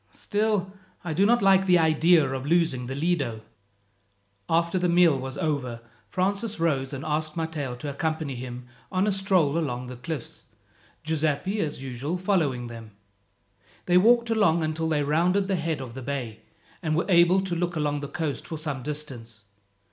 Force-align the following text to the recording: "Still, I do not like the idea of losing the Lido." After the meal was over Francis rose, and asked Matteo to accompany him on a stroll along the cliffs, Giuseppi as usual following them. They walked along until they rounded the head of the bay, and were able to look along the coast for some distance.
"Still, 0.09 0.73
I 1.03 1.13
do 1.13 1.27
not 1.27 1.43
like 1.43 1.67
the 1.67 1.77
idea 1.77 2.27
of 2.27 2.43
losing 2.47 2.87
the 2.87 2.95
Lido." 2.95 3.41
After 4.49 4.79
the 4.79 4.89
meal 4.89 5.19
was 5.19 5.37
over 5.37 5.79
Francis 6.09 6.59
rose, 6.59 6.91
and 6.91 7.05
asked 7.05 7.37
Matteo 7.37 7.75
to 7.75 7.89
accompany 7.91 8.33
him 8.33 8.65
on 8.91 9.05
a 9.05 9.11
stroll 9.11 9.59
along 9.59 9.85
the 9.85 9.95
cliffs, 9.95 10.45
Giuseppi 11.03 11.59
as 11.59 11.83
usual 11.83 12.17
following 12.17 12.65
them. 12.65 12.93
They 13.85 13.99
walked 13.99 14.31
along 14.31 14.63
until 14.63 14.89
they 14.89 15.03
rounded 15.03 15.47
the 15.47 15.55
head 15.55 15.79
of 15.79 15.93
the 15.93 16.01
bay, 16.01 16.39
and 16.81 16.95
were 16.95 17.05
able 17.07 17.39
to 17.41 17.55
look 17.55 17.75
along 17.75 17.99
the 17.99 18.07
coast 18.07 18.47
for 18.47 18.57
some 18.57 18.81
distance. 18.81 19.43